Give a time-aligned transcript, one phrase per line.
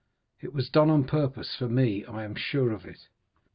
[0.41, 3.07] It was done on purpose for me—I am sure of it."